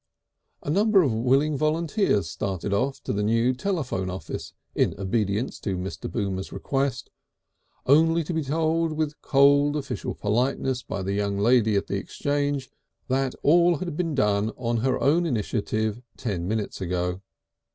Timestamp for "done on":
14.15-14.77